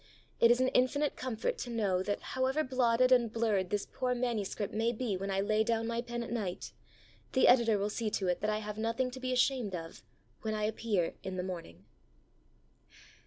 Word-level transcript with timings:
It 0.39 0.49
is 0.49 0.59
an 0.59 0.69
infinite 0.69 1.15
comfort 1.15 1.59
to 1.59 1.69
know 1.69 2.01
that, 2.01 2.21
however 2.33 2.63
blotted 2.63 3.11
and 3.11 3.31
blurred 3.31 3.69
this 3.69 3.85
poor 3.85 4.15
manuscript 4.15 4.73
may 4.73 4.91
be 4.91 5.15
when 5.15 5.29
I 5.29 5.41
lay 5.41 5.63
down 5.63 5.85
my 5.85 6.01
pen 6.01 6.23
at 6.23 6.31
night, 6.31 6.71
the 7.33 7.47
Editor 7.47 7.77
will 7.77 7.91
see 7.91 8.09
to 8.09 8.27
it 8.27 8.41
that 8.41 8.49
I 8.49 8.57
have 8.65 8.79
nothing 8.79 9.11
to 9.11 9.19
be 9.19 9.31
ashamed 9.31 9.75
of 9.75 10.01
when 10.41 10.55
I 10.55 10.63
appear 10.63 11.13
in 11.21 11.37
the 11.37 11.43
morning. 11.43 11.85